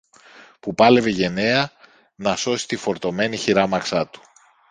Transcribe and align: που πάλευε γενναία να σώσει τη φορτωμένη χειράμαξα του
που 0.59 0.73
πάλευε 0.75 1.09
γενναία 1.09 1.71
να 2.15 2.35
σώσει 2.35 2.67
τη 2.67 2.75
φορτωμένη 2.75 3.37
χειράμαξα 3.37 4.07
του 4.07 4.21